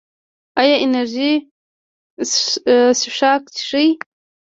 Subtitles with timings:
[0.61, 1.31] ایا انرژي
[2.99, 3.87] څښاک څښئ؟